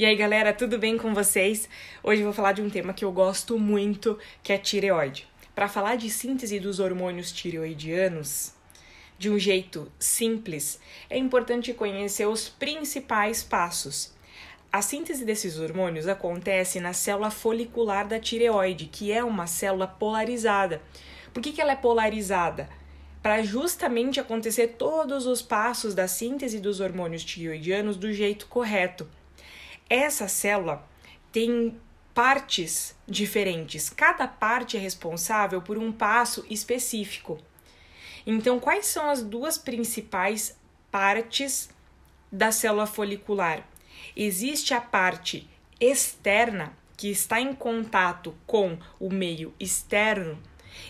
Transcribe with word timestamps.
E 0.00 0.04
aí, 0.06 0.16
galera, 0.16 0.54
tudo 0.54 0.78
bem 0.78 0.96
com 0.96 1.12
vocês? 1.12 1.68
Hoje 2.02 2.22
eu 2.22 2.24
vou 2.24 2.32
falar 2.32 2.52
de 2.52 2.62
um 2.62 2.70
tema 2.70 2.94
que 2.94 3.04
eu 3.04 3.12
gosto 3.12 3.58
muito, 3.58 4.18
que 4.42 4.50
é 4.50 4.56
tireoide. 4.56 5.28
Para 5.54 5.68
falar 5.68 5.96
de 5.96 6.08
síntese 6.08 6.58
dos 6.58 6.80
hormônios 6.80 7.30
tireoidianos 7.30 8.54
de 9.18 9.28
um 9.28 9.38
jeito 9.38 9.92
simples, 9.98 10.80
é 11.10 11.18
importante 11.18 11.74
conhecer 11.74 12.24
os 12.24 12.48
principais 12.48 13.42
passos. 13.42 14.14
A 14.72 14.80
síntese 14.80 15.22
desses 15.22 15.58
hormônios 15.58 16.08
acontece 16.08 16.80
na 16.80 16.94
célula 16.94 17.30
folicular 17.30 18.08
da 18.08 18.18
tireoide, 18.18 18.86
que 18.86 19.12
é 19.12 19.22
uma 19.22 19.46
célula 19.46 19.86
polarizada. 19.86 20.80
Por 21.30 21.42
que, 21.42 21.52
que 21.52 21.60
ela 21.60 21.72
é 21.72 21.76
polarizada? 21.76 22.70
Para 23.22 23.42
justamente 23.42 24.18
acontecer 24.18 24.76
todos 24.78 25.26
os 25.26 25.42
passos 25.42 25.94
da 25.94 26.08
síntese 26.08 26.58
dos 26.58 26.80
hormônios 26.80 27.22
tireoidianos 27.22 27.98
do 27.98 28.10
jeito 28.10 28.46
correto. 28.46 29.06
Essa 29.90 30.28
célula 30.28 30.88
tem 31.32 31.76
partes 32.14 32.96
diferentes. 33.08 33.90
Cada 33.90 34.28
parte 34.28 34.76
é 34.76 34.80
responsável 34.80 35.60
por 35.60 35.76
um 35.76 35.90
passo 35.90 36.46
específico. 36.48 37.38
Então, 38.24 38.60
quais 38.60 38.86
são 38.86 39.10
as 39.10 39.20
duas 39.20 39.58
principais 39.58 40.56
partes 40.92 41.70
da 42.30 42.52
célula 42.52 42.86
folicular? 42.86 43.66
Existe 44.14 44.74
a 44.74 44.80
parte 44.80 45.50
externa, 45.80 46.72
que 46.96 47.10
está 47.10 47.40
em 47.40 47.52
contato 47.52 48.32
com 48.46 48.78
o 49.00 49.10
meio 49.10 49.52
externo, 49.58 50.40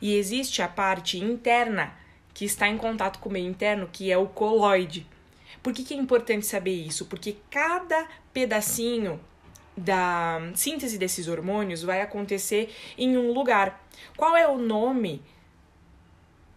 e 0.00 0.14
existe 0.14 0.62
a 0.62 0.68
parte 0.68 1.18
interna, 1.18 1.94
que 2.32 2.46
está 2.46 2.66
em 2.66 2.78
contato 2.78 3.18
com 3.18 3.28
o 3.28 3.32
meio 3.32 3.46
interno, 3.46 3.88
que 3.92 4.10
é 4.10 4.16
o 4.16 4.26
coloide. 4.26 5.06
Por 5.62 5.72
que, 5.72 5.84
que 5.84 5.94
é 5.94 5.96
importante 5.96 6.46
saber 6.46 6.74
isso? 6.74 7.06
Porque 7.06 7.36
cada 7.50 8.06
pedacinho 8.32 9.20
da 9.76 10.40
síntese 10.54 10.96
desses 10.96 11.28
hormônios 11.28 11.82
vai 11.82 12.00
acontecer 12.00 12.74
em 12.96 13.18
um 13.18 13.32
lugar. 13.32 13.84
Qual 14.16 14.36
é 14.36 14.48
o 14.48 14.56
nome? 14.56 15.22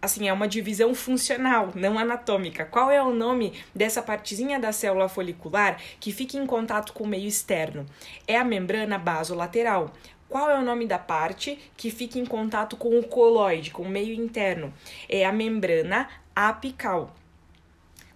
Assim, 0.02 0.28
é 0.28 0.32
uma 0.32 0.48
divisão 0.48 0.94
funcional, 0.94 1.72
não 1.74 1.98
anatômica. 1.98 2.64
Qual 2.64 2.90
é 2.90 3.02
o 3.02 3.12
nome 3.12 3.52
dessa 3.74 4.00
partezinha 4.00 4.58
da 4.58 4.72
célula 4.72 5.10
folicular 5.10 5.78
que 6.00 6.10
fica 6.10 6.38
em 6.38 6.46
contato 6.46 6.94
com 6.94 7.04
o 7.04 7.06
meio 7.06 7.28
externo? 7.28 7.84
É 8.26 8.38
a 8.38 8.44
membrana 8.44 8.96
basolateral. 8.96 9.92
Qual 10.26 10.48
é 10.48 10.58
o 10.58 10.62
nome 10.62 10.86
da 10.86 10.98
parte 10.98 11.58
que 11.76 11.90
fica 11.90 12.18
em 12.18 12.24
contato 12.24 12.76
com 12.76 12.98
o 12.98 13.06
coloide, 13.06 13.72
com 13.72 13.82
o 13.82 13.88
meio 13.90 14.14
interno? 14.14 14.72
É 15.06 15.26
a 15.26 15.32
membrana 15.32 16.08
apical. 16.34 17.14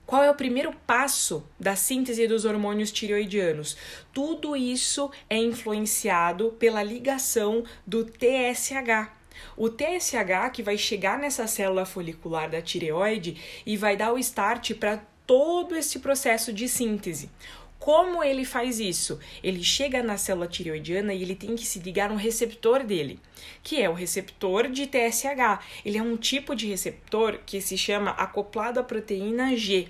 Qual 0.06 0.22
é 0.22 0.30
o 0.30 0.34
primeiro 0.34 0.72
passo 0.86 1.48
da 1.58 1.74
síntese 1.74 2.27
dos 2.28 2.44
hormônios 2.44 2.92
tireoidianos? 2.92 3.77
Tudo 4.12 4.55
isso 4.55 5.10
é 5.30 5.36
influenciado 5.38 6.50
pela 6.58 6.83
ligação 6.83 7.64
do 7.86 8.05
TSH. 8.05 9.10
O 9.56 9.69
TSH 9.69 10.50
que 10.52 10.62
vai 10.62 10.77
chegar 10.77 11.19
nessa 11.19 11.47
célula 11.47 11.86
folicular 11.86 12.50
da 12.50 12.60
tireoide 12.60 13.62
e 13.64 13.77
vai 13.77 13.97
dar 13.97 14.12
o 14.12 14.19
start 14.19 14.75
para 14.75 15.02
todo 15.27 15.75
esse 15.77 15.98
processo 15.98 16.53
de 16.53 16.69
síntese. 16.69 17.30
Como 17.78 18.25
ele 18.25 18.47
faz 18.47 18.80
isso? 18.80 19.20
Ele 19.42 19.62
chega 19.62 20.03
na 20.03 20.16
célula 20.16 20.47
tireoidiana 20.47 21.12
e 21.12 21.20
ele 21.20 21.34
tem 21.34 21.55
que 21.55 21.66
se 21.66 21.81
ligar 21.81 22.08
no 22.08 22.16
receptor 22.16 22.83
dele, 22.83 23.20
que 23.62 23.83
é 23.83 23.91
o 23.91 23.92
receptor 23.92 24.70
de 24.70 24.86
TSH. 24.86 25.61
Ele 25.84 25.98
é 25.98 26.03
um 26.03 26.16
tipo 26.16 26.56
de 26.56 26.66
receptor 26.66 27.41
que 27.44 27.61
se 27.61 27.77
chama 27.77 28.12
acoplado 28.12 28.81
à 28.81 28.83
proteína 28.83 29.55
G. 29.55 29.89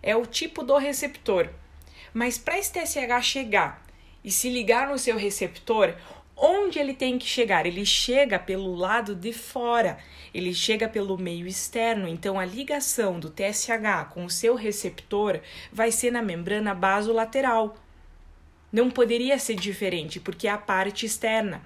É 0.00 0.14
o 0.14 0.24
tipo 0.24 0.62
do 0.62 0.76
receptor. 0.76 1.48
Mas 2.12 2.38
para 2.38 2.58
esse 2.58 2.72
TSH 2.72 3.22
chegar 3.22 3.84
e 4.22 4.30
se 4.30 4.48
ligar 4.48 4.86
no 4.86 4.96
seu 4.96 5.16
receptor, 5.16 5.96
onde 6.64 6.78
ele 6.78 6.94
tem 6.94 7.18
que 7.18 7.26
chegar? 7.26 7.66
Ele 7.66 7.84
chega 7.84 8.38
pelo 8.38 8.74
lado 8.74 9.14
de 9.14 9.32
fora, 9.32 9.98
ele 10.32 10.54
chega 10.54 10.88
pelo 10.88 11.16
meio 11.18 11.46
externo. 11.46 12.08
Então, 12.08 12.38
a 12.38 12.44
ligação 12.44 13.20
do 13.20 13.30
TSH 13.30 14.10
com 14.12 14.24
o 14.24 14.30
seu 14.30 14.54
receptor 14.54 15.40
vai 15.72 15.92
ser 15.92 16.10
na 16.10 16.22
membrana 16.22 16.74
basolateral. 16.74 17.76
Não 18.72 18.90
poderia 18.90 19.38
ser 19.38 19.54
diferente, 19.54 20.18
porque 20.18 20.48
é 20.48 20.50
a 20.50 20.58
parte 20.58 21.06
externa. 21.06 21.62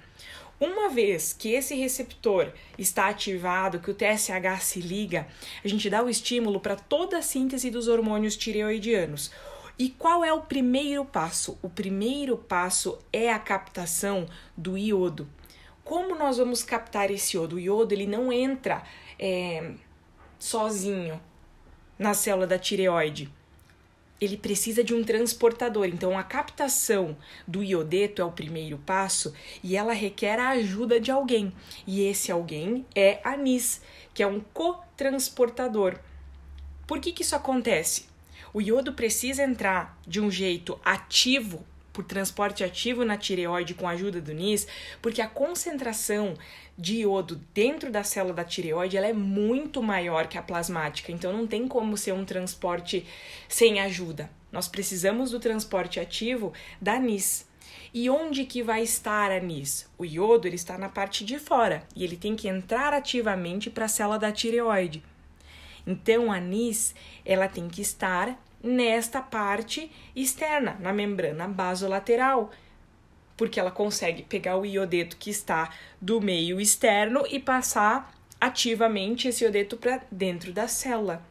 Uma 0.60 0.88
vez 0.88 1.32
que 1.32 1.52
esse 1.52 1.74
receptor 1.76 2.52
está 2.76 3.08
ativado, 3.08 3.78
que 3.78 3.90
o 3.90 3.94
TSH 3.94 4.60
se 4.60 4.80
liga, 4.80 5.28
a 5.64 5.68
gente 5.68 5.88
dá 5.88 6.02
o 6.02 6.10
estímulo 6.10 6.58
para 6.58 6.74
toda 6.74 7.18
a 7.18 7.22
síntese 7.22 7.70
dos 7.70 7.86
hormônios 7.86 8.36
tireoidianos. 8.36 9.30
E 9.78 9.90
qual 9.90 10.24
é 10.24 10.32
o 10.32 10.40
primeiro 10.40 11.04
passo? 11.04 11.56
O 11.62 11.70
primeiro 11.70 12.36
passo 12.36 12.98
é 13.12 13.32
a 13.32 13.38
captação 13.38 14.26
do 14.56 14.76
iodo. 14.76 15.28
Como 15.84 16.16
nós 16.16 16.36
vamos 16.36 16.64
captar 16.64 17.12
esse 17.12 17.36
iodo? 17.36 17.54
O 17.54 17.60
iodo 17.60 17.94
ele 17.94 18.06
não 18.06 18.32
entra 18.32 18.82
é, 19.16 19.74
sozinho 20.36 21.20
na 21.96 22.12
célula 22.12 22.44
da 22.44 22.58
tireoide. 22.58 23.32
Ele 24.20 24.36
precisa 24.36 24.82
de 24.82 24.92
um 24.92 25.04
transportador. 25.04 25.86
Então, 25.86 26.18
a 26.18 26.24
captação 26.24 27.16
do 27.46 27.62
iodeto 27.62 28.20
é 28.20 28.24
o 28.24 28.32
primeiro 28.32 28.78
passo 28.78 29.32
e 29.62 29.76
ela 29.76 29.92
requer 29.92 30.40
a 30.40 30.48
ajuda 30.48 30.98
de 30.98 31.12
alguém. 31.12 31.52
E 31.86 32.02
esse 32.02 32.32
alguém 32.32 32.84
é 32.96 33.20
a 33.22 33.36
NIS, 33.36 33.80
que 34.12 34.24
é 34.24 34.26
um 34.26 34.40
cotransportador. 34.40 36.00
Por 36.84 36.98
que, 36.98 37.12
que 37.12 37.22
isso 37.22 37.36
acontece? 37.36 38.07
O 38.58 38.60
iodo 38.60 38.92
precisa 38.92 39.44
entrar 39.44 39.96
de 40.04 40.20
um 40.20 40.28
jeito 40.28 40.80
ativo, 40.84 41.64
por 41.92 42.04
transporte 42.04 42.64
ativo 42.64 43.04
na 43.04 43.16
tireoide 43.16 43.72
com 43.72 43.86
a 43.86 43.92
ajuda 43.92 44.20
do 44.20 44.34
NIS, 44.34 44.66
porque 45.00 45.22
a 45.22 45.28
concentração 45.28 46.34
de 46.76 47.02
iodo 47.02 47.40
dentro 47.54 47.88
da 47.88 48.02
célula 48.02 48.34
da 48.34 48.42
tireoide 48.42 48.96
ela 48.96 49.06
é 49.06 49.12
muito 49.12 49.80
maior 49.80 50.26
que 50.26 50.36
a 50.36 50.42
plasmática, 50.42 51.12
então 51.12 51.32
não 51.32 51.46
tem 51.46 51.68
como 51.68 51.96
ser 51.96 52.10
um 52.10 52.24
transporte 52.24 53.06
sem 53.48 53.78
ajuda. 53.78 54.28
Nós 54.50 54.66
precisamos 54.66 55.30
do 55.30 55.38
transporte 55.38 56.00
ativo 56.00 56.52
da 56.82 56.98
NIS. 56.98 57.46
E 57.94 58.10
onde 58.10 58.44
que 58.44 58.60
vai 58.60 58.82
estar 58.82 59.30
a 59.30 59.38
NIS? 59.38 59.88
O 59.96 60.04
iodo 60.04 60.48
ele 60.48 60.56
está 60.56 60.76
na 60.76 60.88
parte 60.88 61.24
de 61.24 61.38
fora 61.38 61.86
e 61.94 62.02
ele 62.02 62.16
tem 62.16 62.34
que 62.34 62.48
entrar 62.48 62.92
ativamente 62.92 63.70
para 63.70 63.84
a 63.84 63.88
célula 63.88 64.18
da 64.18 64.32
tireoide. 64.32 65.00
Então, 65.86 66.32
a 66.32 66.40
NIS 66.40 66.92
ela 67.24 67.46
tem 67.46 67.68
que 67.68 67.80
estar 67.80 68.36
nesta 68.62 69.20
parte 69.20 69.90
externa, 70.14 70.76
na 70.80 70.92
membrana 70.92 71.46
basolateral, 71.46 72.50
porque 73.36 73.60
ela 73.60 73.70
consegue 73.70 74.22
pegar 74.22 74.56
o 74.56 74.66
iodeto 74.66 75.16
que 75.16 75.30
está 75.30 75.70
do 76.00 76.20
meio 76.20 76.60
externo 76.60 77.24
e 77.30 77.38
passar 77.38 78.12
ativamente 78.40 79.28
esse 79.28 79.44
iodeto 79.44 79.76
para 79.76 80.02
dentro 80.10 80.52
da 80.52 80.66
célula. 80.66 81.22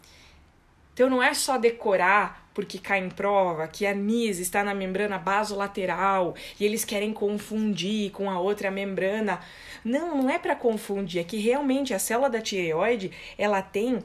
Então 0.94 1.10
não 1.10 1.22
é 1.22 1.34
só 1.34 1.58
decorar 1.58 2.50
porque 2.58 2.80
cai 2.80 2.98
em 2.98 3.10
prova 3.10 3.68
que 3.68 3.86
a 3.86 3.94
NIS 3.94 4.40
está 4.40 4.64
na 4.64 4.74
membrana 4.74 5.20
basolateral 5.20 6.34
e 6.60 6.66
eles 6.66 6.84
querem 6.84 7.14
confundir 7.14 8.10
com 8.10 8.32
a 8.32 8.40
outra 8.40 8.72
membrana. 8.72 9.40
Não, 9.86 10.18
não 10.18 10.28
é 10.28 10.40
para 10.40 10.56
confundir, 10.56 11.22
é 11.22 11.24
que 11.24 11.38
realmente 11.38 11.94
a 11.94 12.00
célula 12.00 12.32
da 12.32 12.42
tireoide, 12.42 13.12
ela 13.38 13.62
tem 13.62 14.00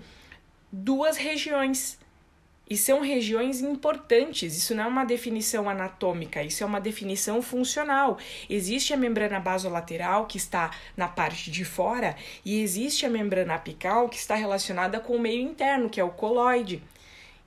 duas 0.70 1.16
regiões. 1.16 1.98
E 2.70 2.76
são 2.76 3.00
regiões 3.00 3.60
importantes, 3.60 4.56
isso 4.56 4.74
não 4.74 4.84
é 4.84 4.86
uma 4.86 5.04
definição 5.04 5.68
anatômica, 5.68 6.42
isso 6.42 6.62
é 6.62 6.66
uma 6.66 6.80
definição 6.80 7.42
funcional. 7.42 8.16
Existe 8.48 8.94
a 8.94 8.96
membrana 8.96 9.38
basolateral, 9.38 10.26
que 10.26 10.38
está 10.38 10.70
na 10.96 11.06
parte 11.06 11.50
de 11.50 11.64
fora, 11.64 12.16
e 12.44 12.62
existe 12.62 13.04
a 13.04 13.10
membrana 13.10 13.54
apical, 13.54 14.08
que 14.08 14.16
está 14.16 14.34
relacionada 14.34 15.00
com 15.00 15.16
o 15.16 15.20
meio 15.20 15.42
interno, 15.42 15.90
que 15.90 16.00
é 16.00 16.04
o 16.04 16.10
coloide. 16.10 16.82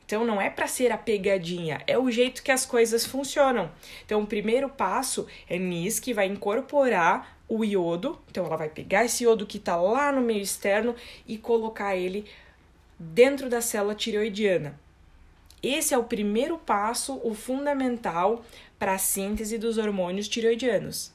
Então 0.05 0.23
não 0.23 0.39
é 0.39 0.51
para 0.51 0.67
ser 0.67 0.91
a 0.91 0.97
pegadinha, 0.97 1.81
é 1.87 1.97
o 1.97 2.11
jeito 2.11 2.43
que 2.43 2.51
as 2.51 2.63
coisas 2.63 3.05
funcionam. 3.05 3.71
Então 4.05 4.21
o 4.21 4.27
primeiro 4.27 4.69
passo 4.69 5.25
é 5.49 5.57
NIS 5.57 5.99
que 5.99 6.13
vai 6.13 6.28
incorporar 6.28 7.35
o 7.49 7.66
iodo. 7.66 8.19
Então 8.29 8.45
ela 8.45 8.55
vai 8.55 8.69
pegar 8.69 9.05
esse 9.05 9.23
iodo 9.23 9.47
que 9.47 9.57
está 9.57 9.75
lá 9.75 10.11
no 10.11 10.22
meio 10.22 10.41
externo 10.41 10.95
e 11.28 11.37
colocar 11.37 11.95
ele 11.95 12.25
dentro 12.99 13.49
da 13.49 13.61
célula 13.61 13.95
tireoidiana. 13.95 14.79
Esse 15.63 15.93
é 15.93 15.97
o 15.97 16.03
primeiro 16.03 16.57
passo, 16.57 17.19
o 17.23 17.34
fundamental 17.34 18.43
para 18.78 18.93
a 18.93 18.97
síntese 18.97 19.57
dos 19.57 19.78
hormônios 19.78 20.28
tireoidianos. 20.28 21.15